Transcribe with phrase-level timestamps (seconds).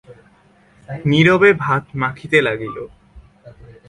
[1.05, 2.77] নীরবে ভাত মাখিতে লাগিল।